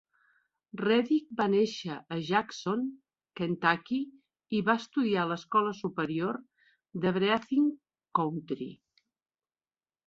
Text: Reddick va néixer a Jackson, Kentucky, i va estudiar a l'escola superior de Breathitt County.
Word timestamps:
Reddick 0.79 1.27
va 1.41 1.45
néixer 1.55 1.97
a 2.15 2.17
Jackson, 2.29 2.81
Kentucky, 3.41 4.01
i 4.59 4.63
va 4.71 4.79
estudiar 4.83 5.21
a 5.27 5.31
l'escola 5.35 5.75
superior 5.83 6.41
de 7.07 7.15
Breathitt 7.21 7.79
County. 8.23 8.75